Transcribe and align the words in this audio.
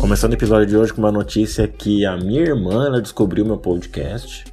Começando 0.00 0.32
o 0.32 0.34
episódio 0.34 0.66
de 0.66 0.76
hoje 0.76 0.92
com 0.92 1.00
uma 1.00 1.12
notícia 1.12 1.68
que 1.68 2.04
a 2.04 2.16
minha 2.16 2.40
irmã 2.40 3.00
descobriu 3.00 3.44
meu 3.44 3.58
podcast. 3.58 4.44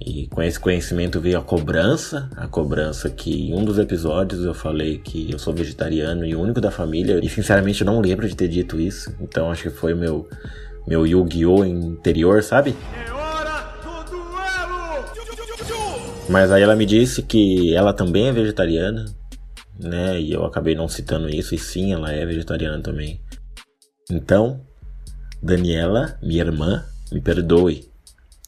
E 0.00 0.26
com 0.28 0.42
esse 0.42 0.58
conhecimento 0.58 1.20
veio 1.20 1.38
a 1.38 1.42
cobrança, 1.42 2.30
a 2.34 2.48
cobrança 2.48 3.10
que 3.10 3.50
em 3.50 3.54
um 3.54 3.62
dos 3.62 3.78
episódios 3.78 4.44
eu 4.44 4.54
falei 4.54 4.96
que 4.98 5.30
eu 5.30 5.38
sou 5.38 5.52
vegetariano 5.52 6.24
e 6.24 6.34
único 6.34 6.60
da 6.60 6.70
família, 6.70 7.20
e 7.22 7.28
sinceramente 7.28 7.82
eu 7.82 7.86
não 7.86 8.00
lembro 8.00 8.26
de 8.26 8.34
ter 8.34 8.48
dito 8.48 8.80
isso, 8.80 9.14
então 9.20 9.50
acho 9.50 9.64
que 9.64 9.70
foi 9.70 9.92
meu 9.92 10.26
meu 10.86 11.06
Yu-Gi-Oh 11.06 11.66
interior, 11.66 12.42
sabe? 12.42 12.74
É 13.06 13.12
hora 13.12 13.74
do 13.82 14.10
duelo! 14.10 15.04
Mas 16.30 16.50
aí 16.50 16.62
ela 16.62 16.74
me 16.74 16.86
disse 16.86 17.22
que 17.22 17.74
ela 17.74 17.92
também 17.92 18.28
é 18.28 18.32
vegetariana, 18.32 19.04
né? 19.80 20.20
E 20.20 20.32
eu 20.32 20.44
acabei 20.44 20.74
não 20.74 20.88
citando 20.88 21.28
isso, 21.28 21.54
e 21.54 21.58
sim, 21.58 21.92
ela 21.92 22.12
é 22.12 22.24
vegetariana 22.24 22.82
também. 22.82 23.20
Então, 24.10 24.60
Daniela, 25.42 26.18
minha 26.22 26.42
irmã, 26.42 26.84
me 27.12 27.20
perdoe 27.20 27.90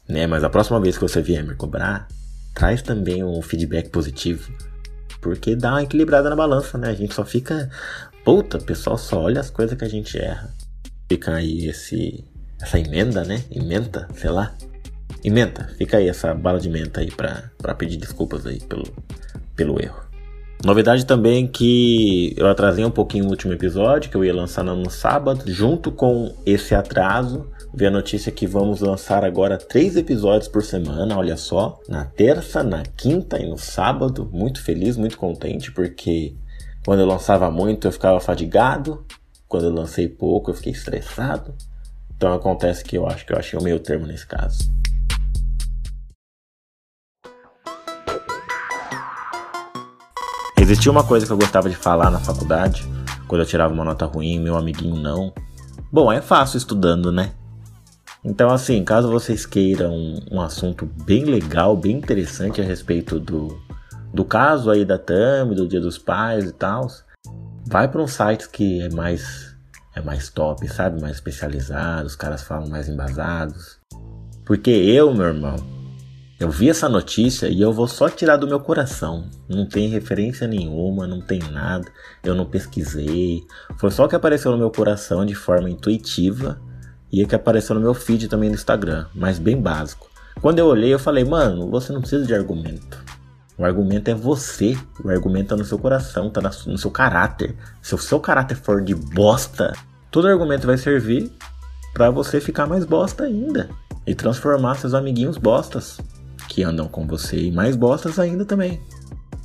né? 0.07 0.27
Mas 0.27 0.43
a 0.43 0.49
próxima 0.49 0.79
vez 0.79 0.97
que 0.97 1.01
você 1.01 1.21
vier 1.21 1.43
me 1.43 1.55
cobrar, 1.55 2.07
traz 2.53 2.81
também 2.81 3.23
um 3.23 3.41
feedback 3.41 3.89
positivo. 3.89 4.51
Porque 5.21 5.55
dá 5.55 5.71
uma 5.71 5.83
equilibrada 5.83 6.29
na 6.29 6.35
balança, 6.35 6.77
né? 6.77 6.89
A 6.89 6.93
gente 6.93 7.13
só 7.13 7.23
fica. 7.23 7.69
Puta, 8.25 8.57
o 8.57 8.63
pessoal 8.63 8.97
só 8.97 9.21
olha 9.21 9.39
as 9.39 9.49
coisas 9.49 9.77
que 9.77 9.85
a 9.85 9.89
gente 9.89 10.17
erra. 10.17 10.53
Fica 11.09 11.35
aí 11.35 11.65
esse. 11.67 12.23
Essa 12.61 12.79
emenda, 12.79 13.23
né? 13.23 13.43
Emenda, 13.51 14.07
sei 14.15 14.29
lá. 14.29 14.53
Emenda, 15.23 15.69
fica 15.77 15.97
aí 15.97 16.07
essa 16.09 16.33
bala 16.33 16.59
de 16.59 16.69
menta 16.69 16.99
aí 16.99 17.09
pra, 17.09 17.49
pra 17.57 17.73
pedir 17.73 17.97
desculpas 17.97 18.45
aí 18.45 18.59
pelo, 18.59 18.83
pelo 19.55 19.81
erro. 19.81 20.03
Novidade 20.63 21.05
também 21.05 21.45
que 21.45 22.33
eu 22.37 22.47
atrasei 22.47 22.85
um 22.85 22.89
pouquinho 22.89 23.25
o 23.25 23.29
último 23.29 23.51
episódio, 23.51 24.09
que 24.09 24.15
eu 24.15 24.23
ia 24.23 24.33
lançar 24.33 24.63
no 24.63 24.89
sábado, 24.89 25.43
junto 25.45 25.91
com 25.91 26.33
esse 26.45 26.73
atraso, 26.73 27.49
vi 27.73 27.85
a 27.85 27.91
notícia 27.91 28.31
que 28.31 28.47
vamos 28.47 28.79
lançar 28.79 29.25
agora 29.25 29.57
três 29.57 29.97
episódios 29.97 30.47
por 30.47 30.63
semana, 30.63 31.17
olha 31.17 31.35
só, 31.35 31.81
na 31.89 32.05
terça, 32.05 32.63
na 32.63 32.81
quinta 32.83 33.37
e 33.37 33.49
no 33.49 33.57
sábado. 33.57 34.29
Muito 34.31 34.63
feliz, 34.63 34.95
muito 34.95 35.17
contente, 35.17 35.69
porque 35.69 36.33
quando 36.85 37.01
eu 37.01 37.07
lançava 37.07 37.51
muito 37.51 37.85
eu 37.85 37.91
ficava 37.91 38.21
fadigado, 38.21 39.05
quando 39.49 39.65
eu 39.65 39.73
lancei 39.73 40.07
pouco 40.07 40.49
eu 40.51 40.55
fiquei 40.55 40.71
estressado. 40.71 41.53
Então 42.15 42.31
acontece 42.31 42.85
que 42.85 42.97
eu 42.97 43.05
acho 43.05 43.25
que 43.25 43.33
eu 43.33 43.37
achei 43.37 43.59
o 43.59 43.63
meio 43.63 43.81
termo 43.81 44.07
nesse 44.07 44.25
caso. 44.25 44.59
Existia 50.63 50.89
uma 50.89 51.03
coisa 51.03 51.25
que 51.25 51.31
eu 51.33 51.35
gostava 51.35 51.69
de 51.69 51.75
falar 51.75 52.09
na 52.09 52.19
faculdade, 52.19 52.87
quando 53.27 53.41
eu 53.41 53.45
tirava 53.45 53.73
uma 53.73 53.83
nota 53.83 54.05
ruim, 54.05 54.39
meu 54.39 54.55
amiguinho 54.55 54.95
não. 54.95 55.33
Bom, 55.91 56.09
é 56.09 56.21
fácil 56.21 56.57
estudando, 56.57 57.11
né? 57.11 57.33
Então, 58.23 58.49
assim, 58.49 58.81
caso 58.81 59.11
vocês 59.11 59.45
queiram 59.45 59.93
um, 60.31 60.39
assunto 60.39 60.85
bem 60.85 61.25
legal, 61.25 61.75
bem 61.75 61.97
interessante 61.97 62.61
a 62.61 62.63
respeito 62.63 63.19
do, 63.19 63.61
do 64.13 64.23
caso 64.23 64.71
aí 64.71 64.85
da 64.85 64.97
Tami, 64.97 65.53
do 65.53 65.67
Dia 65.67 65.81
dos 65.81 65.97
Pais 65.97 66.45
e 66.45 66.53
tal, 66.53 66.87
vai 67.67 67.89
para 67.89 68.01
um 68.01 68.07
site 68.07 68.47
que 68.47 68.83
é 68.83 68.89
mais 68.89 69.53
é 69.93 69.99
mais 69.99 70.29
top, 70.29 70.65
sabe? 70.69 71.01
Mais 71.01 71.15
especializado, 71.15 72.07
os 72.07 72.15
caras 72.15 72.41
falam 72.41 72.69
mais 72.69 72.87
embasados. 72.87 73.79
Porque 74.45 74.71
eu, 74.71 75.13
meu 75.13 75.25
irmão, 75.25 75.57
eu 76.39 76.49
vi 76.49 76.69
essa 76.69 76.89
notícia 76.89 77.47
e 77.47 77.61
eu 77.61 77.71
vou 77.71 77.87
só 77.87 78.09
tirar 78.09 78.37
do 78.37 78.47
meu 78.47 78.59
coração. 78.59 79.29
Não 79.47 79.65
tem 79.65 79.87
referência 79.87 80.47
nenhuma, 80.47 81.07
não 81.07 81.21
tem 81.21 81.39
nada. 81.39 81.85
Eu 82.23 82.33
não 82.33 82.45
pesquisei. 82.45 83.43
Foi 83.77 83.91
só 83.91 84.07
que 84.07 84.15
apareceu 84.15 84.51
no 84.51 84.57
meu 84.57 84.71
coração 84.71 85.25
de 85.25 85.35
forma 85.35 85.69
intuitiva 85.69 86.59
e 87.11 87.23
o 87.23 87.27
que 87.27 87.35
apareceu 87.35 87.75
no 87.75 87.81
meu 87.81 87.93
feed 87.93 88.27
também 88.27 88.49
no 88.49 88.55
Instagram, 88.55 89.05
mas 89.13 89.37
bem 89.37 89.61
básico. 89.61 90.09
Quando 90.41 90.57
eu 90.57 90.65
olhei, 90.65 90.91
eu 90.93 90.99
falei, 90.99 91.23
mano, 91.23 91.69
você 91.69 91.93
não 91.93 92.01
precisa 92.01 92.25
de 92.25 92.33
argumento. 92.33 92.97
O 93.55 93.63
argumento 93.63 94.09
é 94.09 94.15
você. 94.15 94.75
O 95.03 95.09
argumento 95.09 95.49
tá 95.49 95.55
no 95.55 95.63
seu 95.63 95.77
coração, 95.77 96.31
tá 96.31 96.41
no 96.41 96.77
seu 96.77 96.89
caráter. 96.89 97.55
Se 97.81 97.93
o 97.93 97.99
seu 97.99 98.19
caráter 98.19 98.55
for 98.55 98.81
de 98.81 98.95
bosta, 98.95 99.73
todo 100.09 100.27
argumento 100.27 100.65
vai 100.65 100.77
servir 100.77 101.31
para 101.93 102.09
você 102.09 102.41
ficar 102.41 102.65
mais 102.65 102.83
bosta 102.83 103.23
ainda 103.23 103.69
e 104.05 104.15
transformar 104.15 104.75
seus 104.75 104.95
amiguinhos 104.95 105.37
bostas 105.37 105.99
que 106.53 106.63
andam 106.63 106.87
com 106.87 107.07
você 107.07 107.45
e 107.45 107.51
mais 107.51 107.75
bostas 107.75 108.19
ainda 108.19 108.45
também. 108.45 108.79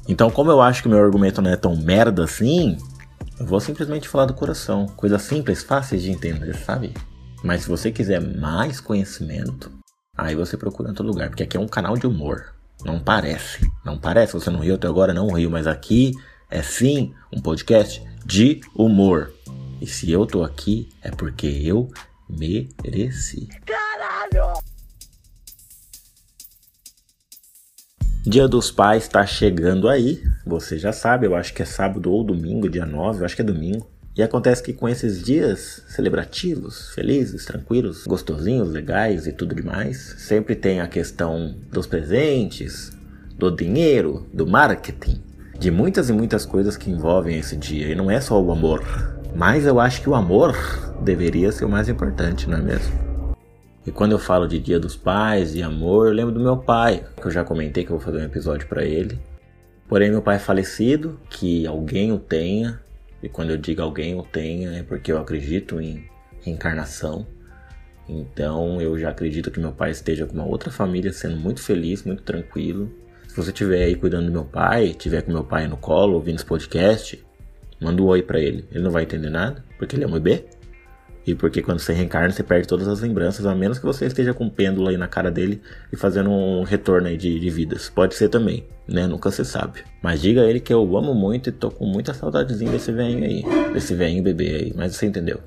Então, 0.07 0.31
como 0.31 0.51
eu 0.51 0.61
acho 0.61 0.83
que 0.83 0.89
meu 0.91 1.03
argumento 1.03 1.41
não 1.41 1.51
é 1.51 1.57
tão 1.57 1.75
merda 1.75 2.25
assim, 2.25 2.77
eu 3.41 3.47
vou 3.47 3.61
simplesmente 3.61 4.07
falar 4.07 4.27
do 4.27 4.35
coração. 4.35 4.87
Coisas 4.89 5.23
simples, 5.23 5.63
fáceis 5.63 6.03
de 6.03 6.11
entender, 6.11 6.55
sabe? 6.55 6.93
Mas 7.43 7.63
se 7.63 7.69
você 7.69 7.91
quiser 7.91 8.21
mais 8.21 8.79
conhecimento, 8.79 9.73
aí 10.15 10.35
você 10.35 10.55
procura 10.55 10.89
em 10.89 10.91
outro 10.91 11.07
lugar, 11.07 11.31
porque 11.31 11.45
aqui 11.45 11.57
é 11.57 11.61
um 11.61 11.67
canal 11.67 11.97
de 11.97 12.07
humor. 12.07 12.55
Não 12.85 13.01
parece, 13.01 13.67
não 13.83 13.99
parece. 13.99 14.35
Você 14.35 14.51
não 14.51 14.61
riu 14.61 14.75
até 14.75 14.87
agora, 14.87 15.15
não 15.15 15.29
riu, 15.29 15.49
mas 15.49 15.67
aqui 15.67 16.13
é 16.51 16.61
sim 16.61 17.15
um 17.35 17.41
podcast 17.41 18.03
de 18.23 18.61
humor. 18.75 19.33
E 19.81 19.87
se 19.87 20.13
eu 20.13 20.27
tô 20.27 20.45
aqui 20.45 20.91
é 21.03 21.11
porque 21.11 21.47
eu 21.47 21.89
mereci. 22.29 23.49
Caralho! 23.65 24.68
Dia 28.29 28.47
dos 28.47 28.71
Pais 28.71 29.05
está 29.05 29.25
chegando 29.25 29.89
aí, 29.89 30.23
você 30.45 30.77
já 30.77 30.93
sabe, 30.93 31.27
eu 31.27 31.35
acho 31.35 31.55
que 31.55 31.63
é 31.63 31.65
sábado 31.65 32.13
ou 32.13 32.23
domingo, 32.23 32.69
dia 32.69 32.85
9, 32.85 33.21
eu 33.21 33.25
acho 33.25 33.35
que 33.35 33.41
é 33.41 33.45
domingo. 33.45 33.89
E 34.15 34.23
acontece 34.23 34.63
que 34.63 34.75
com 34.75 34.87
esses 34.87 35.23
dias 35.23 35.83
celebrativos, 35.89 36.91
felizes, 36.91 37.47
tranquilos, 37.47 38.05
gostosinhos, 38.07 38.71
legais 38.71 39.27
e 39.27 39.33
tudo 39.33 39.55
demais, 39.55 40.15
sempre 40.19 40.55
tem 40.55 40.79
a 40.79 40.87
questão 40.87 41.57
dos 41.73 41.87
presentes, 41.87 42.93
do 43.39 43.51
dinheiro, 43.51 44.27
do 44.31 44.47
marketing, 44.47 45.23
de 45.59 45.71
muitas 45.71 46.11
e 46.11 46.13
muitas 46.13 46.45
coisas 46.45 46.77
que 46.77 46.91
envolvem 46.91 47.39
esse 47.39 47.57
dia. 47.57 47.89
E 47.89 47.95
não 47.95 48.11
é 48.11 48.21
só 48.21 48.39
o 48.39 48.53
amor. 48.53 48.85
Mas 49.35 49.65
eu 49.65 49.81
acho 49.81 50.03
que 50.03 50.11
o 50.11 50.15
amor 50.15 50.55
deveria 51.01 51.51
ser 51.51 51.65
o 51.65 51.69
mais 51.71 51.89
importante, 51.89 52.47
não 52.47 52.59
é 52.59 52.61
mesmo? 52.61 53.08
E 53.89 53.91
quando 53.91 54.13
eu 54.13 54.19
falo 54.19 54.47
de 54.47 54.59
Dia 54.59 54.79
dos 54.79 54.95
Pais 54.95 55.55
e 55.55 55.63
amor, 55.63 56.09
eu 56.09 56.13
lembro 56.13 56.35
do 56.35 56.39
meu 56.39 56.59
pai, 56.59 57.07
que 57.19 57.27
eu 57.27 57.31
já 57.31 57.43
comentei 57.43 57.87
que 57.87 57.91
eu 57.91 57.97
vou 57.97 58.05
fazer 58.05 58.19
um 58.19 58.27
episódio 58.27 58.69
para 58.69 58.85
ele. 58.85 59.19
Porém, 59.89 60.11
meu 60.11 60.21
pai 60.21 60.37
é 60.37 60.39
falecido, 60.39 61.19
que 61.31 61.67
alguém 61.67 62.13
o 62.13 62.19
tenha, 62.19 62.83
e 63.23 63.31
quando 63.31 63.49
eu 63.49 63.57
digo 63.57 63.81
alguém 63.81 64.15
o 64.15 64.23
tenha 64.23 64.73
é 64.73 64.83
porque 64.83 65.11
eu 65.11 65.17
acredito 65.17 65.81
em 65.81 66.05
reencarnação. 66.43 67.27
Então 68.07 68.79
eu 68.79 68.99
já 68.99 69.09
acredito 69.09 69.51
que 69.51 69.59
meu 69.59 69.73
pai 69.73 69.91
esteja 69.91 70.27
com 70.27 70.35
uma 70.35 70.45
outra 70.45 70.71
família, 70.71 71.11
sendo 71.11 71.39
muito 71.39 71.63
feliz, 71.63 72.03
muito 72.03 72.23
tranquilo. 72.23 72.93
Se 73.27 73.35
você 73.35 73.53
estiver 73.53 73.85
aí 73.85 73.95
cuidando 73.95 74.27
do 74.27 74.33
meu 74.33 74.45
pai, 74.45 74.89
estiver 74.89 75.23
com 75.23 75.33
meu 75.33 75.45
pai 75.45 75.67
no 75.67 75.79
colo, 75.79 76.17
ouvindo 76.17 76.37
esse 76.37 76.45
podcast, 76.45 77.25
manda 77.81 78.03
um 78.03 78.05
oi 78.05 78.23
para 78.23 78.39
ele. 78.39 78.67
Ele 78.71 78.85
não 78.85 78.91
vai 78.91 79.05
entender 79.05 79.31
nada, 79.31 79.65
porque 79.79 79.97
ele 79.97 80.05
é 80.05 80.07
um 80.07 80.13
bebê. 80.13 80.45
E 81.29 81.35
porque 81.35 81.61
quando 81.61 81.79
você 81.79 81.93
reencarna, 81.93 82.31
você 82.31 82.43
perde 82.43 82.67
todas 82.67 82.89
as 82.89 83.01
lembranças, 83.01 83.45
a 83.45 83.55
menos 83.55 83.79
que 83.79 83.85
você 83.85 84.07
esteja 84.07 84.33
com 84.33 84.45
um 84.45 84.49
pêndulo 84.49 84.89
aí 84.89 84.97
na 84.97 85.07
cara 85.07 85.31
dele 85.31 85.61
e 85.93 85.97
fazendo 85.97 86.31
um 86.31 86.63
retorno 86.63 87.07
aí 87.07 87.19
de, 87.19 87.39
de 87.39 87.51
vidas. 87.51 87.91
Pode 87.91 88.15
ser 88.15 88.31
também, 88.31 88.67
né? 88.89 89.07
Nunca 89.07 89.31
se 89.31 89.45
sabe. 89.45 89.85
Mas 90.03 90.23
diga 90.23 90.41
a 90.41 90.47
ele 90.47 90.59
que 90.59 90.73
eu 90.73 90.97
amo 90.97 91.13
muito 91.13 91.51
e 91.51 91.53
tô 91.53 91.71
com 91.71 91.85
muita 91.85 92.15
saudadezinha 92.15 92.73
desse 92.73 92.91
velhinho 92.91 93.25
aí. 93.25 93.45
Desse 93.75 93.95
velhinho 93.95 94.23
bebê 94.23 94.55
aí, 94.55 94.73
mas 94.75 94.97
você 94.97 95.05
entendeu. 95.05 95.39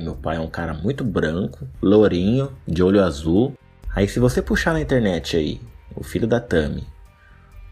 Meu 0.00 0.14
pai 0.14 0.36
é 0.36 0.40
um 0.40 0.48
cara 0.48 0.72
muito 0.72 1.02
branco, 1.02 1.66
lourinho, 1.82 2.52
de 2.64 2.80
olho 2.80 3.02
azul. 3.02 3.54
Aí 3.92 4.06
se 4.06 4.20
você 4.20 4.40
puxar 4.40 4.72
na 4.72 4.80
internet 4.80 5.36
aí, 5.36 5.60
o 5.96 6.04
filho 6.04 6.28
da 6.28 6.38
Tami, 6.38 6.86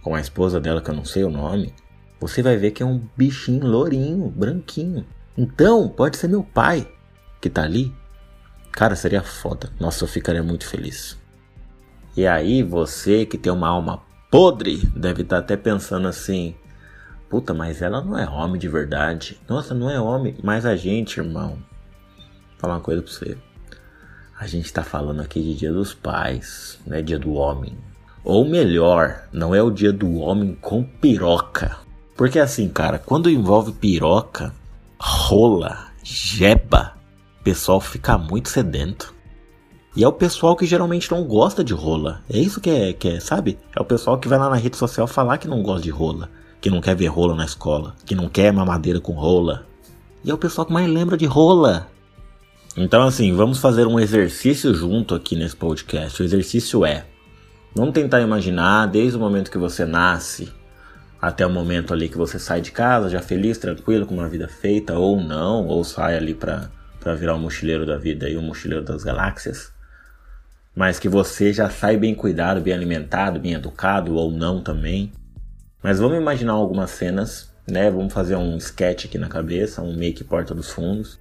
com 0.03 0.17
a 0.17 0.21
esposa 0.21 0.61
dela 0.61 0.83
que 0.83 0.91
eu 0.91 0.97
não 0.97 1.05
sei 1.05 1.23
o 1.23 1.31
nome, 1.31 1.73
você 2.19 2.43
vai 2.43 2.57
ver 2.57 2.73
que 2.73 2.83
é 2.83 2.87
um 2.87 3.01
bichinho 3.17 3.65
lourinho, 3.65 4.29
branquinho. 4.31 5.07
Então, 5.39 5.89
pode 5.89 6.17
ser 6.17 6.27
meu 6.27 6.43
pai 6.43 6.89
que 7.45 7.51
tá 7.51 7.63
ali, 7.63 7.95
cara, 8.73 8.97
seria 8.97 9.23
foda. 9.23 9.71
Nossa, 9.79 10.05
eu 10.05 10.09
ficaria 10.09 10.43
muito 10.43 10.67
feliz. 10.67 11.19
E 12.17 12.27
aí, 12.27 12.63
você 12.63 13.27
que 13.27 13.37
tem 13.37 13.53
uma 13.53 13.69
alma 13.69 14.01
podre, 14.31 14.79
deve 14.97 15.21
estar 15.21 15.37
tá 15.37 15.43
até 15.43 15.55
pensando 15.55 16.09
assim: 16.09 16.55
puta, 17.29 17.53
mas 17.53 17.83
ela 17.83 18.01
não 18.01 18.19
é 18.19 18.27
homem 18.27 18.59
de 18.59 18.67
verdade. 18.67 19.39
Nossa, 19.47 19.75
não 19.75 19.91
é 19.91 20.01
homem, 20.01 20.35
mas 20.43 20.65
a 20.65 20.75
gente, 20.75 21.21
irmão, 21.21 21.51
vou 21.51 22.57
falar 22.57 22.77
uma 22.77 22.81
coisa 22.81 23.03
pra 23.03 23.13
você. 23.13 23.37
A 24.41 24.47
gente 24.47 24.73
tá 24.73 24.83
falando 24.83 25.21
aqui 25.21 25.43
de 25.43 25.55
Dia 25.55 25.73
dos 25.73 25.93
Pais, 25.93 26.81
não 26.87 26.97
é 26.97 27.03
Dia 27.03 27.19
do 27.19 27.35
Homem. 27.35 27.77
Ou 28.25 28.49
melhor, 28.49 29.29
não 29.31 29.55
é 29.55 29.63
o 29.63 29.71
Dia 29.71 29.93
do 29.93 30.15
Homem 30.15 30.57
com 30.63 30.83
piroca. 30.83 31.77
Porque 32.17 32.39
assim, 32.39 32.71
cara, 32.71 32.99
quando 32.99 33.29
envolve 33.29 33.73
piroca, 33.73 34.51
rola, 34.99 35.89
jeba, 36.03 36.94
pessoal 37.45 37.81
fica 37.81 38.17
muito 38.17 38.49
sedento. 38.49 39.15
E 39.95 40.03
é 40.03 40.09
o 40.09 40.13
pessoal 40.13 40.57
que 40.57 40.67
geralmente 40.67 41.11
não 41.11 41.23
gosta 41.23 41.63
de 41.63 41.73
rola. 41.73 42.23
É 42.29 42.39
isso 42.39 42.61
que 42.61 42.71
é, 42.71 42.93
que 42.93 43.09
é, 43.09 43.21
sabe? 43.21 43.59
É 43.77 43.81
o 43.81 43.85
pessoal 43.85 44.19
que 44.19 44.27
vai 44.27 44.39
lá 44.39 44.49
na 44.49 44.57
rede 44.57 44.77
social 44.77 45.07
falar 45.07 45.39
que 45.39 45.47
não 45.47 45.63
gosta 45.63 45.83
de 45.83 45.91
rola. 45.91 46.31
Que 46.61 46.69
não 46.69 46.81
quer 46.81 46.97
ver 46.97 47.07
rola 47.07 47.35
na 47.35 47.45
escola. 47.45 47.95
Que 48.05 48.15
não 48.15 48.29
quer 48.29 48.53
mamadeira 48.53 48.99
com 48.99 49.13
rola. 49.13 49.67
E 50.25 50.31
é 50.31 50.35
o 50.35 50.39
pessoal 50.39 50.67
que 50.67 50.73
mais 50.73 50.89
lembra 50.91 51.17
de 51.17 51.27
rola. 51.27 51.87
Então, 52.77 53.07
assim, 53.07 53.33
vamos 53.33 53.59
fazer 53.59 53.87
um 53.87 54.01
exercício 54.01 54.75
junto 54.75 55.15
aqui 55.15 55.37
nesse 55.37 55.55
podcast. 55.55 56.21
O 56.21 56.25
exercício 56.25 56.85
é: 56.85 57.05
vamos 57.77 57.95
tentar 57.95 58.21
imaginar 58.21 58.87
desde 58.87 59.17
o 59.17 59.21
momento 59.21 59.51
que 59.51 59.59
você 59.59 59.85
nasce 59.85 60.51
até 61.21 61.47
o 61.47 61.51
momento 61.51 61.95
ali 61.95 62.09
que 62.09 62.19
você 62.19 62.39
sai 62.39 62.61
de 62.61 62.71
casa, 62.71 63.09
já 63.09 63.21
feliz, 63.21 63.57
tranquilo, 63.57 64.05
com 64.05 64.15
uma 64.15 64.29
vida 64.29 64.47
feita, 64.47 64.99
ou 64.99 65.19
não, 65.19 65.67
ou 65.67 65.83
sai 65.83 66.17
ali 66.17 66.35
para 66.35 66.69
virar 67.13 67.35
o 67.35 67.37
um 67.37 67.41
mochileiro 67.41 67.85
da 67.85 67.99
vida 67.99 68.29
e 68.31 68.37
o 68.37 68.39
um 68.39 68.43
mochileiro 68.43 68.85
das 68.85 69.03
galáxias. 69.03 69.73
Mas 70.77 71.01
que 71.01 71.09
você 71.09 71.53
já 71.53 71.69
sai 71.69 71.97
bem 71.97 72.15
cuidado, 72.15 72.61
bem 72.61 72.73
alimentado, 72.73 73.41
bem 73.41 73.55
educado, 73.55 74.15
ou 74.15 74.31
não 74.31 74.63
também. 74.63 75.13
Mas 75.83 75.99
vamos 75.99 76.17
imaginar 76.17 76.53
algumas 76.53 76.91
cenas, 76.93 77.53
né? 77.69 77.91
Vamos 77.91 78.13
fazer 78.13 78.37
um 78.37 78.57
sketch 78.57 79.07
aqui 79.07 79.19
na 79.19 79.29
cabeça, 79.29 79.83
um 79.83 79.97
make 79.97 80.23
porta 80.23 80.55
dos 80.55 80.71
fundos 80.71 81.19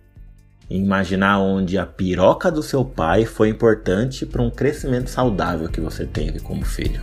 imaginar 0.70 1.40
onde 1.40 1.78
a 1.78 1.86
piroca 1.86 2.52
do 2.52 2.64
seu 2.64 2.84
pai 2.84 3.26
foi 3.26 3.50
importante 3.50 4.26
para 4.26 4.42
um 4.42 4.50
crescimento 4.50 5.10
saudável 5.10 5.70
que 5.70 5.82
você 5.82 6.06
teve 6.06 6.40
como 6.40 6.66
filho. 6.66 7.02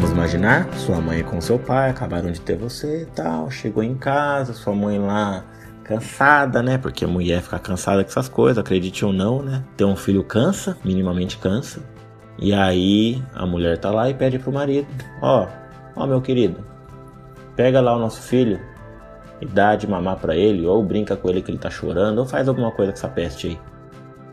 Vamos 0.00 0.12
imaginar 0.12 0.66
sua 0.78 0.98
mãe 0.98 1.22
com 1.22 1.38
seu 1.42 1.58
pai 1.58 1.90
acabaram 1.90 2.32
de 2.32 2.40
ter 2.40 2.56
você 2.56 3.02
e 3.02 3.04
tal, 3.04 3.50
chegou 3.50 3.82
em 3.82 3.94
casa, 3.94 4.54
sua 4.54 4.74
mãe 4.74 4.98
lá 4.98 5.44
cansada, 5.84 6.62
né? 6.62 6.78
Porque 6.78 7.04
a 7.04 7.08
mulher 7.08 7.42
fica 7.42 7.58
cansada 7.58 8.02
com 8.02 8.08
essas 8.08 8.26
coisas, 8.26 8.56
acredite 8.56 9.04
ou 9.04 9.12
não, 9.12 9.42
né? 9.42 9.62
Ter 9.76 9.84
um 9.84 9.94
filho 9.94 10.24
cansa, 10.24 10.74
minimamente 10.82 11.36
cansa. 11.36 11.82
E 12.38 12.50
aí 12.54 13.22
a 13.34 13.44
mulher 13.44 13.76
tá 13.76 13.90
lá 13.90 14.08
e 14.08 14.14
pede 14.14 14.38
pro 14.38 14.50
marido: 14.50 14.88
Ó, 15.20 15.46
ó, 15.94 16.06
meu 16.06 16.22
querido, 16.22 16.64
pega 17.54 17.78
lá 17.82 17.94
o 17.94 17.98
nosso 17.98 18.22
filho 18.22 18.58
e 19.38 19.44
dá 19.44 19.76
de 19.76 19.86
mamar 19.86 20.16
para 20.16 20.34
ele, 20.34 20.66
ou 20.66 20.82
brinca 20.82 21.14
com 21.14 21.28
ele 21.28 21.42
que 21.42 21.50
ele 21.50 21.58
tá 21.58 21.68
chorando, 21.68 22.20
ou 22.20 22.24
faz 22.24 22.48
alguma 22.48 22.72
coisa 22.72 22.90
com 22.90 22.96
essa 22.96 23.08
peste 23.08 23.48
aí. 23.48 23.60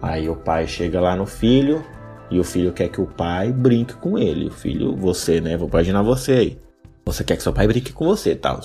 Aí 0.02 0.30
o 0.30 0.36
pai 0.38 0.66
chega 0.66 1.02
lá 1.02 1.14
no 1.14 1.25
filho 1.25 1.84
e 2.29 2.39
o 2.39 2.44
filho 2.44 2.74
quer 2.74 2.89
que 2.89 3.01
o 3.01 3.06
pai 3.06 3.51
brinque 3.51 3.94
com 3.95 4.18
ele. 4.18 4.47
O 4.47 4.51
filho, 4.51 4.95
você, 4.95 5.39
né? 5.39 5.56
Vou 5.57 5.69
imaginar 5.69 6.01
você 6.01 6.31
aí. 6.33 6.59
Você 7.06 7.24
quer 7.24 7.38
que 7.38 7.44
seu 7.44 7.53
pai 7.53 7.68
brinque 7.68 7.94
com 7.94 8.06
você, 8.06 8.35
tal. 8.35 8.59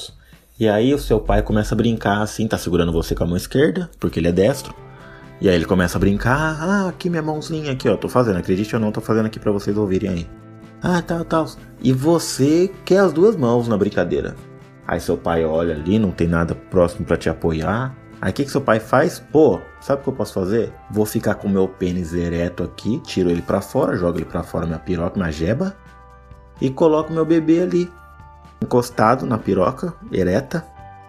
E 0.59 0.69
aí 0.69 0.93
o 0.93 0.99
seu 0.99 1.21
pai 1.21 1.43
começa 1.43 1.75
a 1.75 1.77
brincar 1.77 2.23
assim, 2.23 2.47
tá 2.47 2.59
segurando 2.59 2.93
você 2.93 3.15
com 3.15 3.25
a 3.25 3.27
mão 3.27 3.37
esquerda, 3.37 3.91
porque 3.99 4.21
ele 4.21 4.29
é 4.29 4.33
destro. 4.33 4.75
E 5.41 5.49
aí 5.49 5.55
ele 5.55 5.65
começa 5.65 5.99
a 5.99 6.01
brincar, 6.01 6.59
ah, 6.61 6.89
aqui 6.89 7.11
minha 7.11 7.23
mãozinha 7.23 7.73
aqui, 7.73 7.89
ó, 7.89 7.97
tô 7.97 8.09
fazendo, 8.09 8.39
acredite 8.39 8.75
ou 8.77 8.81
não, 8.81 8.93
tô 8.93 9.01
fazendo 9.01 9.27
aqui 9.27 9.41
para 9.41 9.51
vocês 9.51 9.77
ouvirem 9.77 10.11
aí. 10.11 10.27
Ah, 10.81 11.01
tal, 11.03 11.25
tal. 11.25 11.47
E 11.81 11.93
você 11.93 12.71
quer 12.85 12.99
as 12.99 13.13
duas 13.13 13.37
mãos 13.37 13.67
na 13.67 13.77
brincadeira. 13.77 14.37
Aí 14.87 15.01
seu 15.01 15.17
pai 15.17 15.45
olha 15.45 15.75
ali, 15.75 15.99
não 15.99 16.11
tem 16.11 16.27
nada 16.27 16.55
próximo 16.55 17.05
para 17.05 17.17
te 17.17 17.29
apoiar. 17.29 17.97
Aí 18.23 18.31
o 18.31 18.33
que, 18.33 18.45
que 18.45 18.53
seu 18.53 18.61
pai 18.61 18.79
faz? 18.79 19.19
Pô, 19.19 19.61
sabe 19.81 20.01
o 20.01 20.05
que 20.05 20.11
eu 20.11 20.15
posso 20.15 20.33
fazer? 20.33 20.73
Vou 20.89 21.05
ficar 21.05 21.35
com 21.35 21.49
meu 21.49 21.67
pênis 21.67 22.15
ereto 22.15 22.63
aqui, 22.63 23.01
tiro 23.01 23.29
ele 23.29 23.43
para 23.43 23.61
fora, 23.61 23.97
jogo 23.97 24.19
ele 24.19 24.25
para 24.25 24.45
fora 24.45 24.65
minha 24.65 24.79
piroca, 24.79 25.19
minha 25.19 25.33
jeba 25.33 25.75
e 26.61 26.71
coloco 26.71 27.13
meu 27.13 27.27
bebê 27.27 27.63
ali 27.63 27.93
encostado 28.63 29.27
na 29.27 29.37
piroca, 29.37 29.93
ereta, 30.13 30.65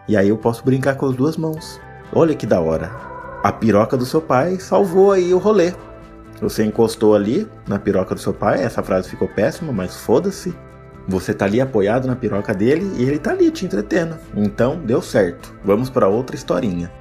e 0.08 0.18
aí 0.18 0.30
eu 0.30 0.38
posso 0.40 0.66
brincar 0.66 0.96
com 0.96 1.06
as 1.06 1.16
duas 1.16 1.38
mãos. 1.38 1.80
Olha 2.12 2.34
que 2.34 2.48
da 2.48 2.60
hora. 2.60 2.92
A 3.44 3.52
piroca 3.52 3.96
do 3.96 4.08
seu 4.08 4.20
pai 4.20 4.60
salvou 4.60 5.12
aí 5.12 5.36
o 5.36 5.38
rolê. 5.38 5.72
Você 6.42 6.66
encostou 6.66 7.14
ali 7.14 7.48
na 7.68 7.78
piroca 7.78 8.16
do 8.16 8.22
seu 8.22 8.34
pai, 8.34 8.64
essa 8.64 8.82
frase 8.82 9.08
ficou 9.08 9.28
péssima, 9.28 9.72
mas 9.72 9.96
foda-se. 9.96 10.52
Você 11.08 11.32
tá 11.32 11.46
ali 11.46 11.62
apoiado 11.62 12.08
na 12.08 12.16
piroca 12.16 12.56
dele 12.56 12.92
e 12.98 13.04
ele 13.04 13.20
tá 13.20 13.32
ali 13.32 13.52
te 13.52 13.66
entretendo. 13.66 14.18
Então, 14.36 14.80
deu 14.80 15.00
certo. 15.00 15.54
Vamos 15.64 15.92
para 15.92 16.08
outra 16.08 16.36
historinha. 16.36 16.92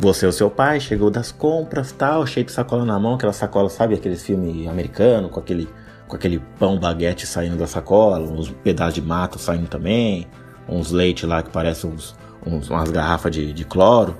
Você 0.00 0.24
e 0.24 0.28
o 0.30 0.32
seu 0.32 0.50
pai 0.50 0.80
chegou 0.80 1.10
das 1.10 1.30
compras, 1.30 1.92
tal, 1.92 2.26
cheio 2.26 2.46
de 2.46 2.52
sacola 2.52 2.86
na 2.86 2.98
mão, 2.98 3.16
aquela 3.16 3.34
sacola, 3.34 3.68
sabe, 3.68 3.94
aqueles 3.94 4.22
filmes 4.22 4.66
americanos 4.66 5.30
com 5.30 5.38
aquele 5.38 5.68
com 6.08 6.16
aquele 6.16 6.42
pão 6.58 6.78
baguete 6.78 7.26
saindo 7.26 7.56
da 7.56 7.66
sacola, 7.66 8.18
uns 8.18 8.48
pedaços 8.48 8.94
de 8.94 9.02
mato 9.02 9.38
saindo 9.38 9.68
também, 9.68 10.26
uns 10.66 10.90
leite 10.90 11.26
lá 11.26 11.42
que 11.42 11.50
parecem 11.50 11.90
uns, 11.90 12.16
uns, 12.44 12.70
umas 12.70 12.90
garrafas 12.90 13.30
de, 13.30 13.52
de 13.52 13.64
cloro. 13.64 14.16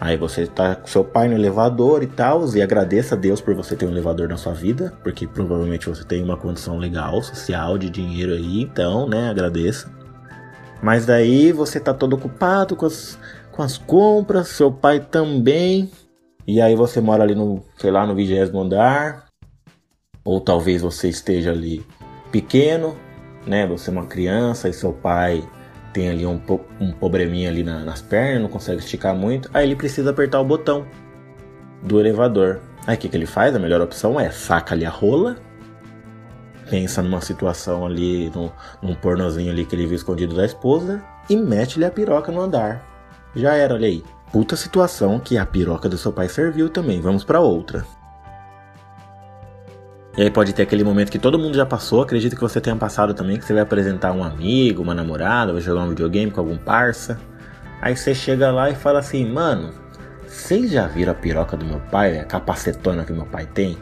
Aí 0.00 0.16
você 0.16 0.48
tá 0.48 0.74
com 0.74 0.86
seu 0.88 1.04
pai 1.04 1.28
no 1.28 1.34
elevador 1.34 2.02
e 2.02 2.06
tal, 2.08 2.44
e 2.54 2.60
agradeça 2.60 3.14
a 3.14 3.18
Deus 3.18 3.40
por 3.40 3.54
você 3.54 3.76
ter 3.76 3.86
um 3.86 3.90
elevador 3.90 4.28
na 4.28 4.36
sua 4.36 4.52
vida, 4.52 4.92
porque 5.04 5.28
provavelmente 5.28 5.88
você 5.88 6.04
tem 6.04 6.22
uma 6.22 6.36
condição 6.36 6.76
legal, 6.76 7.22
social, 7.22 7.78
de 7.78 7.88
dinheiro 7.88 8.32
aí, 8.32 8.62
então, 8.62 9.08
né, 9.08 9.30
agradeça. 9.30 9.88
Mas 10.82 11.06
daí 11.06 11.52
você 11.52 11.80
tá 11.80 11.94
todo 11.94 12.14
ocupado 12.14 12.76
com 12.76 12.86
as, 12.86 13.18
com 13.58 13.64
as 13.64 13.76
compras, 13.76 14.50
seu 14.50 14.70
pai 14.70 15.00
também, 15.00 15.90
e 16.46 16.60
aí 16.60 16.76
você 16.76 17.00
mora 17.00 17.24
ali 17.24 17.34
no, 17.34 17.60
sei 17.76 17.90
lá, 17.90 18.06
no 18.06 18.14
vigésimo 18.14 18.60
andar, 18.60 19.24
ou 20.24 20.40
talvez 20.40 20.80
você 20.80 21.08
esteja 21.08 21.50
ali 21.50 21.84
pequeno, 22.30 22.96
né? 23.44 23.66
Você 23.66 23.90
é 23.90 23.92
uma 23.92 24.06
criança 24.06 24.68
e 24.68 24.72
seu 24.72 24.92
pai 24.92 25.42
tem 25.92 26.08
ali 26.08 26.24
um, 26.24 26.40
um 26.80 26.92
probleminha 26.92 27.50
ali 27.50 27.64
na, 27.64 27.80
nas 27.80 28.00
pernas, 28.00 28.42
não 28.42 28.48
consegue 28.48 28.78
esticar 28.78 29.12
muito. 29.12 29.50
Aí 29.52 29.66
ele 29.66 29.74
precisa 29.74 30.10
apertar 30.10 30.40
o 30.40 30.44
botão 30.44 30.86
do 31.82 31.98
elevador. 31.98 32.60
Aí 32.86 32.94
o 32.94 32.98
que, 32.98 33.08
que 33.08 33.16
ele 33.16 33.26
faz? 33.26 33.56
A 33.56 33.58
melhor 33.58 33.80
opção 33.80 34.20
é 34.20 34.30
saca 34.30 34.72
ali 34.72 34.86
a 34.86 34.90
rola, 34.90 35.36
pensa 36.70 37.02
numa 37.02 37.20
situação 37.20 37.84
ali, 37.84 38.30
no, 38.30 38.52
num 38.80 38.94
pornozinho 38.94 39.50
ali 39.50 39.64
que 39.64 39.74
ele 39.74 39.86
viu 39.86 39.96
escondido 39.96 40.36
da 40.36 40.46
esposa 40.46 41.02
e 41.28 41.34
mete-lhe 41.34 41.84
a 41.84 41.90
piroca 41.90 42.30
no 42.30 42.40
andar. 42.40 42.97
Já 43.38 43.54
era, 43.54 43.74
olha 43.74 43.86
aí. 43.86 44.04
Puta 44.32 44.56
situação 44.56 45.18
que 45.20 45.38
a 45.38 45.46
piroca 45.46 45.88
do 45.88 45.96
seu 45.96 46.12
pai 46.12 46.28
serviu 46.28 46.68
também. 46.68 47.00
Vamos 47.00 47.24
para 47.24 47.40
outra. 47.40 47.84
E 50.16 50.22
aí 50.22 50.30
pode 50.30 50.52
ter 50.52 50.64
aquele 50.64 50.82
momento 50.82 51.12
que 51.12 51.18
todo 51.18 51.38
mundo 51.38 51.54
já 51.54 51.64
passou, 51.64 52.02
acredito 52.02 52.34
que 52.34 52.42
você 52.42 52.60
tenha 52.60 52.74
passado 52.74 53.14
também, 53.14 53.38
que 53.38 53.44
você 53.44 53.52
vai 53.52 53.62
apresentar 53.62 54.10
um 54.10 54.24
amigo, 54.24 54.82
uma 54.82 54.92
namorada, 54.92 55.52
vai 55.52 55.62
jogar 55.62 55.82
um 55.82 55.90
videogame 55.90 56.32
com 56.32 56.40
algum 56.40 56.58
parça. 56.58 57.20
Aí 57.80 57.96
você 57.96 58.12
chega 58.12 58.50
lá 58.50 58.68
e 58.68 58.74
fala 58.74 58.98
assim, 58.98 59.24
mano, 59.24 59.72
vocês 60.26 60.72
já 60.72 60.88
viram 60.88 61.12
a 61.12 61.14
piroca 61.14 61.56
do 61.56 61.64
meu 61.64 61.78
pai, 61.92 62.18
a 62.18 62.24
capacetona 62.24 63.04
que 63.04 63.12
meu 63.12 63.26
pai 63.26 63.46
tem? 63.46 63.78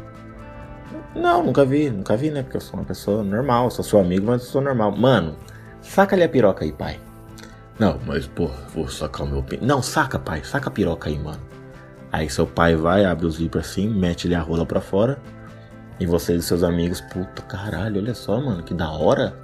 Não, 1.14 1.42
nunca 1.42 1.64
vi, 1.64 1.88
nunca 1.88 2.14
vi, 2.14 2.30
né? 2.30 2.42
Porque 2.42 2.58
eu 2.58 2.60
sou 2.60 2.78
uma 2.78 2.84
pessoa 2.84 3.24
normal, 3.24 3.70
sou 3.70 3.82
seu 3.82 3.98
amigo, 3.98 4.26
mas 4.26 4.42
eu 4.42 4.48
sou 4.48 4.60
normal. 4.60 4.94
Mano, 4.94 5.36
saca 5.80 6.14
ali 6.14 6.22
a 6.22 6.28
piroca 6.28 6.62
aí, 6.62 6.72
pai. 6.72 7.00
Não, 7.78 8.00
mas 8.06 8.26
porra, 8.26 8.56
vou 8.74 8.88
sacar 8.88 9.26
o 9.26 9.30
meu 9.30 9.42
pin. 9.42 9.58
Não, 9.60 9.82
saca, 9.82 10.18
pai, 10.18 10.42
saca 10.44 10.68
a 10.68 10.72
piroca 10.72 11.08
aí, 11.08 11.18
mano. 11.18 11.40
Aí 12.10 12.30
seu 12.30 12.46
pai 12.46 12.74
vai, 12.74 13.04
abre 13.04 13.26
os 13.26 13.36
zíper 13.36 13.60
assim, 13.60 13.88
mete-lhe 13.88 14.34
a 14.34 14.40
rola 14.40 14.64
pra 14.64 14.80
fora 14.80 15.18
e 15.98 16.06
você 16.06 16.36
e 16.36 16.42
seus 16.42 16.62
amigos, 16.62 17.00
puta 17.00 17.42
caralho, 17.42 18.00
olha 18.00 18.14
só, 18.14 18.40
mano, 18.40 18.62
que 18.62 18.74
da 18.74 18.90
hora. 18.90 19.34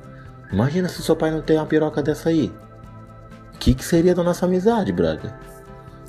Imagina 0.52 0.88
se 0.88 1.02
seu 1.02 1.16
pai 1.16 1.30
não 1.30 1.40
tem 1.40 1.56
uma 1.56 1.66
piroca 1.66 2.02
dessa 2.02 2.28
aí. 2.28 2.52
O 3.54 3.58
que, 3.58 3.74
que 3.74 3.84
seria 3.84 4.14
da 4.14 4.22
nossa 4.22 4.44
amizade, 4.44 4.92
brother? 4.92 5.32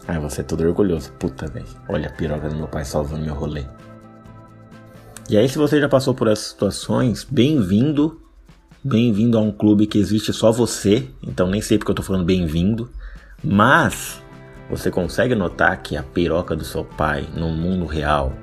Aí 0.07 0.19
você 0.19 0.41
é 0.41 0.43
todo 0.43 0.63
orgulhoso. 0.65 1.11
Puta, 1.13 1.47
velho. 1.47 1.65
Olha 1.87 2.09
a 2.09 2.11
piroca 2.11 2.49
do 2.49 2.55
meu 2.55 2.67
pai 2.67 2.83
salvando 2.83 3.23
meu 3.23 3.33
rolê. 3.33 3.63
E 5.29 5.37
aí, 5.37 5.47
se 5.47 5.57
você 5.57 5.79
já 5.79 5.87
passou 5.87 6.13
por 6.13 6.27
essas 6.27 6.47
situações, 6.47 7.23
bem-vindo. 7.23 8.21
Bem-vindo 8.85 9.37
a 9.37 9.41
um 9.41 9.49
clube 9.49 9.87
que 9.87 9.97
existe 9.97 10.33
só 10.33 10.51
você. 10.51 11.07
Então, 11.25 11.47
nem 11.47 11.61
sei 11.61 11.77
porque 11.77 11.91
eu 11.91 11.95
tô 11.95 12.03
falando 12.03 12.25
bem-vindo. 12.25 12.89
Mas, 13.41 14.21
você 14.69 14.91
consegue 14.91 15.33
notar 15.33 15.81
que 15.81 15.95
a 15.95 16.03
piroca 16.03 16.53
do 16.53 16.65
seu 16.65 16.83
pai 16.83 17.25
no 17.33 17.47
mundo 17.47 17.85
real 17.85 18.33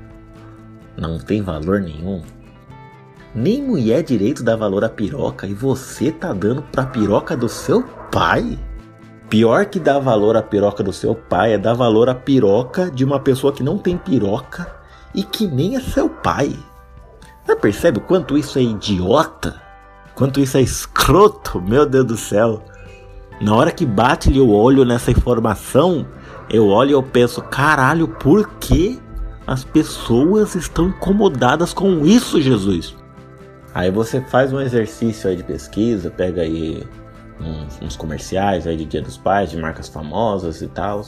não 0.97 1.19
tem 1.19 1.43
valor 1.43 1.83
nenhum. 1.83 2.23
Nem 3.35 3.63
mulher 3.63 4.03
direito 4.03 4.43
dá 4.43 4.57
valor 4.57 4.83
à 4.83 4.89
piroca 4.89 5.47
e 5.47 5.53
você 5.53 6.11
tá 6.11 6.33
dando 6.33 6.63
pra 6.63 6.87
piroca 6.87 7.37
do 7.37 7.47
seu 7.49 7.83
pai? 8.11 8.59
Pior 9.29 9.67
que 9.67 9.79
dar 9.79 9.99
valor 9.99 10.39
à 10.39 10.43
piroca 10.43 10.83
do 10.83 10.91
seu 10.93 11.15
pai 11.15 11.53
é 11.53 11.59
dar 11.59 11.75
valor 11.75 12.09
à 12.09 12.15
piroca 12.15 12.91
de 12.91 13.05
uma 13.05 13.21
pessoa 13.21 13.53
que 13.53 13.63
não 13.63 13.77
tem 13.77 13.99
piroca 13.99 14.75
e 15.15 15.23
que 15.23 15.47
nem 15.47 15.77
é 15.77 15.81
seu 15.81 16.09
pai. 16.09 16.59
Você 17.45 17.57
percebe 17.57 17.99
o 17.99 18.03
quanto 18.03 18.39
isso 18.39 18.59
é 18.59 18.63
idiota? 18.63 19.69
Quanto 20.21 20.39
isso 20.39 20.59
é 20.59 20.61
escroto? 20.61 21.63
Meu 21.63 21.87
Deus 21.87 22.05
do 22.05 22.17
céu. 22.19 22.63
Na 23.41 23.55
hora 23.55 23.73
que 23.73 23.87
bate-lhe 23.87 24.39
o 24.39 24.51
olho 24.51 24.85
nessa 24.85 25.11
informação, 25.11 26.07
eu 26.51 26.69
olho 26.69 26.91
e 26.91 26.93
eu 26.93 27.03
penso, 27.03 27.41
caralho, 27.41 28.07
por 28.07 28.47
que 28.59 29.01
as 29.47 29.65
pessoas 29.65 30.55
estão 30.55 30.89
incomodadas 30.89 31.73
com 31.73 32.05
isso, 32.05 32.39
Jesus. 32.39 32.95
Aí 33.73 33.91
você 33.91 34.21
faz 34.21 34.53
um 34.53 34.61
exercício 34.61 35.31
aí 35.31 35.37
de 35.37 35.43
pesquisa, 35.43 36.11
pega 36.11 36.43
aí 36.43 36.87
uns, 37.41 37.81
uns 37.81 37.97
comerciais 37.97 38.67
aí 38.67 38.77
de 38.77 38.85
Dia 38.85 39.01
dos 39.01 39.17
Pais, 39.17 39.51
de 39.51 39.57
marcas 39.57 39.89
famosas 39.89 40.61
e 40.61 40.69
tal. 40.69 41.01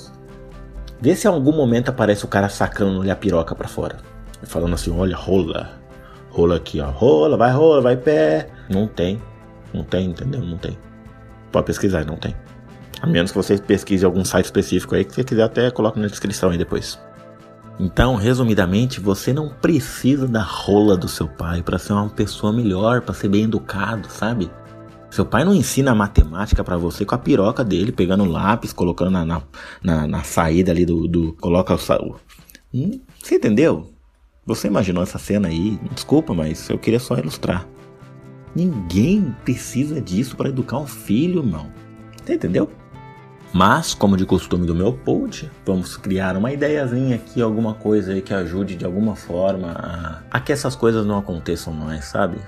Vê 1.02 1.14
se 1.14 1.26
em 1.26 1.31
algum 1.31 1.52
momento 1.52 1.90
aparece 1.90 2.25
o 2.25 2.28
cara 2.28 2.49
sacando 2.49 3.11
a 3.11 3.14
piroca 3.14 3.54
pra 3.54 3.69
fora. 3.69 3.99
Falando 4.45 4.73
assim, 4.73 4.90
olha, 4.90 5.14
rola. 5.14 5.82
Rola 6.33 6.57
aqui, 6.57 6.81
ó. 6.81 6.91
Rola, 6.91 7.37
vai 7.37 7.53
rola, 7.53 7.83
vai 7.83 7.97
pé. 7.97 8.49
Não 8.71 8.87
tem. 8.87 9.21
Não 9.73 9.85
tem, 9.85 10.07
entendeu? 10.11 10.41
Não 10.41 10.57
tem. 10.57 10.77
Pode 11.53 11.67
pesquisar, 11.67 12.07
não 12.07 12.17
tem. 12.17 12.35
A 13.03 13.07
menos 13.07 13.31
que 13.31 13.37
você 13.37 13.59
pesquise 13.59 14.05
algum 14.05 14.25
site 14.25 14.47
específico 14.47 14.95
aí, 14.95 15.05
que 15.05 15.15
você 15.15 15.23
quiser 15.23 15.43
até 15.43 15.71
coloca 15.71 16.01
na 16.01 16.07
descrição 16.07 16.51
aí 16.51 16.57
depois. 16.57 16.99
Então, 17.79 18.15
resumidamente, 18.17 19.01
você 19.01 19.33
não 19.33 19.51
precisa 19.51 20.27
da 20.27 20.43
rola 20.43 20.97
do 20.97 21.09
seu 21.09 21.29
pai 21.29 21.62
para 21.62 21.79
ser 21.79 21.93
uma 21.93 22.09
pessoa 22.09 22.53
melhor, 22.53 23.03
para 23.03 23.15
ser 23.15 23.29
bem 23.29 23.45
educado, 23.45 24.09
sabe? 24.09 24.51
Seu 25.11 25.27
pai 25.27 25.45
não 25.45 25.55
ensina 25.55 25.95
matemática 25.95 26.65
para 26.65 26.79
você 26.79 27.05
com 27.05 27.15
a 27.15 27.19
piroca 27.19 27.62
dele, 27.62 27.93
pegando 27.93 28.25
lápis, 28.25 28.73
colocando 28.73 29.11
na, 29.11 29.25
na, 29.27 29.43
na, 29.83 30.07
na 30.07 30.23
saída 30.23 30.73
ali 30.73 30.87
do. 30.87 31.07
do 31.07 31.35
coloca 31.35 31.75
o. 31.75 32.17
Hum, 32.73 32.99
você 33.23 33.35
entendeu? 33.35 33.92
Você 34.45 34.67
imaginou 34.67 35.05
essa 35.05 35.19
cena 35.19 35.47
aí? 35.47 35.79
Desculpa, 35.95 36.35
mas 36.35 36.69
eu 36.69 36.77
queria 36.77 36.99
só 36.99 37.17
ilustrar. 37.17 37.65
Ninguém 38.57 39.35
precisa 39.45 40.01
disso 40.01 40.37
para 40.37 40.49
educar 40.49 40.79
um 40.79 40.87
filho, 40.87 41.45
irmão. 41.45 41.71
Você 42.25 42.35
entendeu? 42.35 42.69
Mas, 43.53 43.95
como 43.95 44.17
de 44.17 44.27
costume 44.27 44.67
do 44.67 44.75
meu 44.75 44.95
pod, 44.95 45.49
vamos 45.65 45.97
criar 45.97 46.37
uma 46.37 46.53
ideiazinha 46.53 47.15
aqui, 47.15 47.41
alguma 47.41 47.75
coisa 47.75 48.13
aí 48.13 48.21
que 48.21 48.35
ajude 48.35 48.75
de 48.75 48.85
alguma 48.85 49.15
forma 49.15 49.73
a, 49.73 50.23
a 50.29 50.41
que 50.41 50.51
essas 50.51 50.75
coisas 50.75 51.07
não 51.07 51.19
aconteçam 51.19 51.73
mais, 51.73 52.07
sabe? 52.07 52.39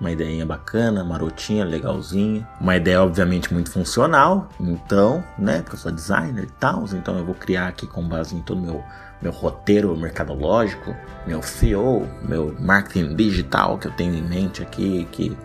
Uma 0.00 0.10
ideinha 0.10 0.44
bacana, 0.44 1.04
marotinha, 1.04 1.64
legalzinha. 1.64 2.46
Uma 2.60 2.76
ideia, 2.76 3.00
obviamente, 3.02 3.54
muito 3.54 3.70
funcional. 3.70 4.48
Então, 4.60 5.22
né? 5.38 5.62
Porque 5.62 5.76
eu 5.76 5.80
sou 5.80 5.92
designer 5.92 6.44
e 6.44 6.52
tal. 6.58 6.84
Então 6.92 7.16
eu 7.16 7.24
vou 7.24 7.34
criar 7.34 7.68
aqui 7.68 7.86
com 7.86 8.06
base 8.06 8.34
em 8.34 8.42
todo 8.42 8.58
o 8.58 8.62
meu, 8.62 8.84
meu 9.20 9.32
roteiro 9.32 9.96
mercadológico, 9.96 10.94
meu 11.26 11.42
CEO, 11.42 12.06
meu 12.22 12.54
marketing 12.58 13.14
digital 13.14 13.78
que 13.78 13.88
eu 13.88 13.92
tenho 13.92 14.14
em 14.14 14.22
mente 14.22 14.62
aqui, 14.62 15.06
que 15.10 15.36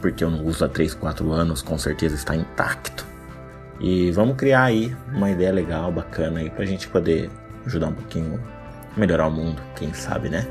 porque 0.00 0.22
eu 0.22 0.30
não 0.30 0.44
uso 0.44 0.64
há 0.64 0.68
3, 0.68 0.94
4 0.94 1.32
anos, 1.32 1.62
com 1.62 1.78
certeza 1.78 2.14
está 2.14 2.36
intacto. 2.36 3.06
E 3.80 4.10
vamos 4.12 4.36
criar 4.36 4.64
aí 4.64 4.94
uma 5.12 5.30
ideia 5.30 5.52
legal, 5.52 5.90
bacana 5.90 6.40
aí 6.40 6.50
pra 6.50 6.64
gente 6.64 6.86
poder 6.88 7.30
ajudar 7.66 7.88
um 7.88 7.94
pouquinho 7.94 8.40
melhorar 8.96 9.26
o 9.26 9.30
mundo, 9.30 9.60
quem 9.76 9.92
sabe, 9.92 10.28
né? 10.28 10.46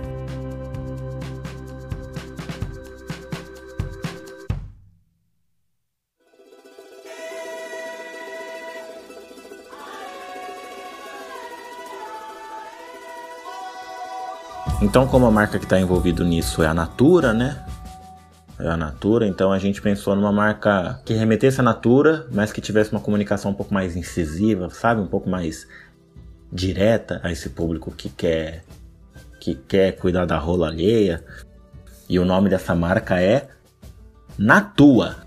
Então, 14.83 15.07
como 15.07 15.25
a 15.25 15.31
marca 15.31 15.57
que 15.57 15.63
está 15.63 15.79
envolvido 15.79 16.25
nisso 16.25 16.61
é 16.61 16.67
a 16.67 16.73
Natura, 16.73 17.31
né? 17.33 17.65
É 18.59 18.67
a 18.67 18.75
Natura, 18.75 19.25
então 19.25 19.49
a 19.53 19.57
gente 19.57 19.81
pensou 19.81 20.13
numa 20.13 20.31
marca 20.31 20.99
que 21.05 21.13
remetesse 21.13 21.61
à 21.61 21.63
Natura, 21.63 22.27
mas 22.29 22.51
que 22.51 22.59
tivesse 22.59 22.91
uma 22.91 22.99
comunicação 22.99 23.51
um 23.51 23.53
pouco 23.53 23.73
mais 23.73 23.95
incisiva, 23.95 24.69
sabe? 24.69 24.99
Um 24.99 25.07
pouco 25.07 25.29
mais 25.29 25.65
direta 26.51 27.21
a 27.23 27.31
esse 27.31 27.51
público 27.51 27.91
que 27.91 28.09
quer 28.09 28.65
que 29.39 29.55
quer 29.55 29.93
cuidar 29.93 30.25
da 30.25 30.37
rola 30.37 30.67
alheia. 30.67 31.23
E 32.09 32.19
o 32.19 32.25
nome 32.25 32.49
dessa 32.49 32.75
marca 32.75 33.21
é 33.21 33.47
Natua. 34.37 35.22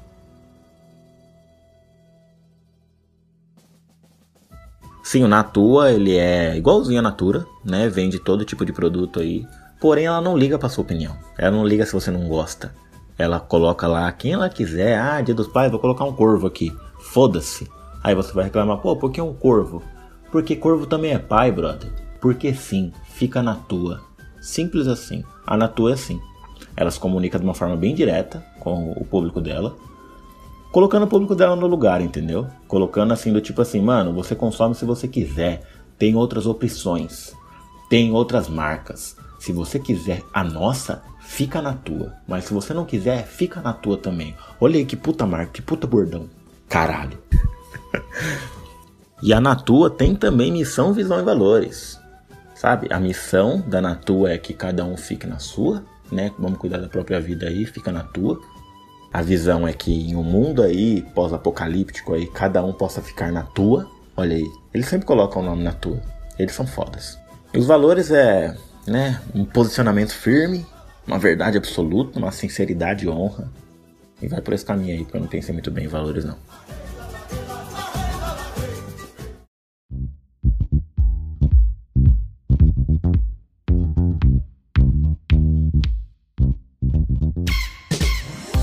Sim, 5.06 5.22
o 5.22 5.28
Natua, 5.28 5.92
ele 5.92 6.16
é 6.16 6.56
igualzinho 6.56 6.98
a 6.98 7.02
Natura, 7.02 7.46
né? 7.64 7.88
Vende 7.88 8.18
todo 8.18 8.44
tipo 8.44 8.64
de 8.64 8.72
produto 8.72 9.20
aí. 9.20 9.46
Porém, 9.80 10.06
ela 10.06 10.20
não 10.20 10.36
liga 10.36 10.58
para 10.58 10.68
sua 10.68 10.82
opinião. 10.82 11.16
Ela 11.38 11.52
não 11.52 11.64
liga 11.64 11.86
se 11.86 11.92
você 11.92 12.10
não 12.10 12.26
gosta. 12.26 12.74
Ela 13.16 13.38
coloca 13.38 13.86
lá 13.86 14.10
quem 14.10 14.32
ela 14.32 14.48
quiser. 14.48 14.98
Ah, 14.98 15.20
dia 15.20 15.32
dos 15.32 15.46
pais, 15.46 15.70
vou 15.70 15.78
colocar 15.78 16.02
um 16.02 16.12
corvo 16.12 16.48
aqui. 16.48 16.76
Foda-se. 16.98 17.70
Aí 18.02 18.16
você 18.16 18.32
vai 18.32 18.46
reclamar, 18.46 18.78
pô, 18.78 18.96
por 18.96 19.12
que 19.12 19.20
um 19.20 19.32
corvo? 19.32 19.80
Porque 20.32 20.56
corvo 20.56 20.86
também 20.86 21.12
é 21.12 21.20
pai, 21.20 21.52
brother. 21.52 21.88
Porque 22.20 22.52
sim, 22.52 22.92
fica 23.04 23.40
na 23.40 23.54
tua. 23.54 24.00
Simples 24.40 24.88
assim. 24.88 25.22
A 25.46 25.56
Natua 25.56 25.92
é 25.92 25.94
assim. 25.94 26.20
Ela 26.76 26.90
se 26.90 26.98
comunica 26.98 27.38
de 27.38 27.44
uma 27.44 27.54
forma 27.54 27.76
bem 27.76 27.94
direta 27.94 28.44
com 28.58 28.90
o 28.90 29.04
público 29.04 29.40
dela. 29.40 29.76
Colocando 30.76 31.04
o 31.04 31.08
público 31.08 31.34
dela 31.34 31.56
no 31.56 31.66
lugar, 31.66 32.02
entendeu? 32.02 32.48
Colocando 32.68 33.10
assim 33.14 33.32
do 33.32 33.40
tipo 33.40 33.62
assim, 33.62 33.80
mano, 33.80 34.12
você 34.12 34.34
consome 34.34 34.74
se 34.74 34.84
você 34.84 35.08
quiser. 35.08 35.62
Tem 35.96 36.14
outras 36.14 36.44
opções. 36.44 37.32
Tem 37.88 38.12
outras 38.12 38.46
marcas. 38.46 39.16
Se 39.38 39.54
você 39.54 39.78
quiser 39.78 40.22
a 40.34 40.44
nossa, 40.44 41.02
fica 41.22 41.62
na 41.62 41.72
tua. 41.72 42.12
Mas 42.28 42.44
se 42.44 42.52
você 42.52 42.74
não 42.74 42.84
quiser, 42.84 43.26
fica 43.26 43.62
na 43.62 43.72
tua 43.72 43.96
também. 43.96 44.36
Olha 44.60 44.76
aí 44.76 44.84
que 44.84 44.96
puta 44.96 45.24
marca, 45.24 45.52
que 45.52 45.62
puta 45.62 45.86
bordão. 45.86 46.28
Caralho. 46.68 47.16
e 49.22 49.32
a 49.32 49.40
Natua 49.40 49.88
tem 49.88 50.14
também 50.14 50.52
missão, 50.52 50.92
visão 50.92 51.18
e 51.18 51.24
valores. 51.24 51.98
Sabe? 52.54 52.92
A 52.92 53.00
missão 53.00 53.64
da 53.66 53.80
Natua 53.80 54.32
é 54.32 54.36
que 54.36 54.52
cada 54.52 54.84
um 54.84 54.98
fique 54.98 55.26
na 55.26 55.38
sua, 55.38 55.82
né? 56.12 56.34
Vamos 56.38 56.58
cuidar 56.58 56.76
da 56.76 56.88
própria 56.88 57.18
vida 57.18 57.46
aí, 57.46 57.64
fica 57.64 57.90
na 57.90 58.02
tua. 58.02 58.38
A 59.12 59.22
visão 59.22 59.66
é 59.66 59.72
que 59.72 59.92
em 59.92 60.14
um 60.14 60.22
mundo 60.22 60.62
aí 60.62 61.02
pós-apocalíptico 61.14 62.14
aí, 62.14 62.26
cada 62.26 62.62
um 62.64 62.72
possa 62.72 63.00
ficar 63.00 63.32
na 63.32 63.42
tua. 63.42 63.88
Olha 64.16 64.36
aí, 64.36 64.46
eles 64.72 64.86
sempre 64.86 65.06
colocam 65.06 65.42
o 65.42 65.44
nome 65.44 65.62
na 65.62 65.72
tua. 65.72 66.00
Eles 66.38 66.54
são 66.54 66.66
fodas. 66.66 67.18
E 67.52 67.58
os 67.58 67.66
valores 67.66 68.10
é, 68.10 68.54
né, 68.86 69.20
um 69.34 69.44
posicionamento 69.44 70.12
firme, 70.12 70.66
uma 71.06 71.18
verdade 71.18 71.56
absoluta, 71.56 72.18
uma 72.18 72.32
sinceridade 72.32 73.06
e 73.06 73.08
honra. 73.08 73.50
E 74.20 74.28
vai 74.28 74.40
por 74.40 74.54
esse 74.54 74.64
caminho 74.64 74.94
aí, 74.94 75.04
porque 75.04 75.16
eu 75.16 75.20
não 75.20 75.28
pensei 75.28 75.52
muito 75.52 75.70
bem 75.70 75.84
em 75.84 75.88
valores 75.88 76.24
não. 76.24 76.36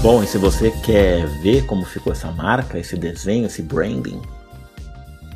Bom, 0.03 0.21
e 0.21 0.27
se 0.27 0.37
você 0.37 0.69
quer 0.69 1.25
ver 1.41 1.65
como 1.65 1.85
ficou 1.85 2.11
essa 2.11 2.29
marca, 2.29 2.77
esse 2.77 2.97
desenho, 2.97 3.45
esse 3.45 3.61
branding, 3.61 4.21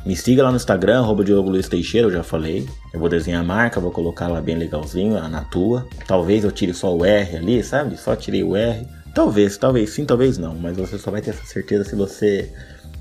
me 0.04 0.14
siga 0.14 0.42
lá 0.42 0.50
no 0.50 0.58
Instagram, 0.58 0.98
arroba 0.98 1.24
Diogo 1.24 1.48
Luiz 1.48 1.70
Teixeira, 1.70 2.06
eu 2.06 2.12
já 2.12 2.22
falei. 2.22 2.68
Eu 2.92 3.00
vou 3.00 3.08
desenhar 3.08 3.40
a 3.40 3.46
marca, 3.46 3.80
vou 3.80 3.90
colocar 3.90 4.28
lá 4.28 4.42
bem 4.42 4.56
legalzinho, 4.56 5.18
na 5.26 5.42
tua. 5.42 5.86
Talvez 6.06 6.44
eu 6.44 6.52
tire 6.52 6.74
só 6.74 6.94
o 6.94 7.02
R 7.02 7.38
ali, 7.38 7.64
sabe? 7.64 7.96
Só 7.96 8.14
tirei 8.14 8.44
o 8.44 8.54
R. 8.54 8.86
Talvez, 9.14 9.56
talvez 9.56 9.88
sim, 9.88 10.04
talvez 10.04 10.36
não. 10.36 10.54
Mas 10.54 10.76
você 10.76 10.98
só 10.98 11.10
vai 11.10 11.22
ter 11.22 11.30
essa 11.30 11.46
certeza 11.46 11.84
se 11.84 11.96
você 11.96 12.52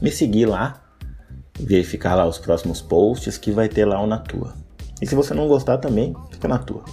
me 0.01 0.09
seguir 0.09 0.45
lá, 0.45 0.81
verificar 1.59 2.15
lá 2.15 2.25
os 2.25 2.38
próximos 2.38 2.79
posts 2.79 3.38
que 3.38 3.51
vai 3.51 3.67
ter 3.67 3.83
lá 3.83 4.01
o 4.01 4.07
na 4.07 4.19
tua. 4.19 4.53
E 5.01 5.05
se 5.05 5.15
você 5.15 5.33
não 5.33 5.50
gostar 5.50 5.79
também, 5.79 6.15
fica 6.31 6.47
na 6.47 6.59
tua. 6.59 6.86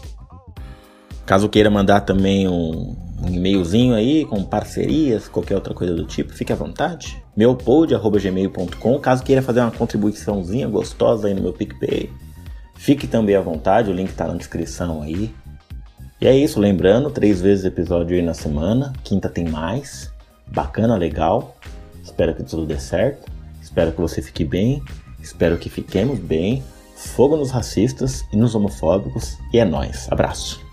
Caso 1.25 1.49
queira 1.49 1.71
mandar 1.71 2.01
também 2.01 2.49
um, 2.49 3.04
um 3.25 3.35
e-mailzinho 3.35 3.95
aí 3.95 4.25
com 4.25 4.43
parcerias, 4.45 5.29
qualquer 5.29 5.55
outra 5.55 5.75
coisa 5.75 5.95
do 5.95 6.05
tipo, 6.05 6.33
fique 6.33 6.53
à 6.53 6.57
vontade. 6.57 7.23
Meupod.gmail.com, 7.37 8.99
caso 8.99 9.23
queira 9.23 9.43
fazer 9.43 9.61
uma 9.61 9.71
contribuiçãozinha 9.71 10.69
gostosa 10.69 11.29
aí 11.29 11.35
no 11.35 11.43
meu 11.43 11.53
PicPay, 11.53 12.11
fique 12.75 13.07
também 13.07 13.35
à 13.35 13.41
vontade, 13.41 13.91
o 13.91 13.95
link 13.95 14.13
tá 14.13 14.27
na 14.27 14.35
descrição 14.35 15.03
aí. 15.03 15.35
E 16.21 16.27
é 16.27 16.37
isso, 16.37 16.61
lembrando, 16.61 17.11
três 17.11 17.41
vezes 17.41 17.65
episódio 17.65 18.17
aí 18.17 18.23
na 18.23 18.35
semana, 18.35 18.93
quinta 19.03 19.29
tem 19.29 19.49
mais, 19.49 20.13
bacana, 20.47 20.97
legal, 20.97 21.57
espero 22.03 22.35
que 22.35 22.43
tudo 22.43 22.67
dê 22.67 22.79
certo, 22.79 23.31
espero 23.61 23.93
que 23.93 24.01
você 24.01 24.23
fique 24.23 24.45
bem, 24.45 24.83
espero 25.21 25.59
que 25.59 25.69
fiquemos 25.69 26.19
bem, 26.19 26.63
fogo 26.95 27.37
nos 27.37 27.51
racistas 27.51 28.25
e 28.33 28.37
nos 28.37 28.55
homofóbicos, 28.55 29.37
e 29.53 29.59
é 29.59 29.65
nóis, 29.65 30.07
abraço. 30.11 30.64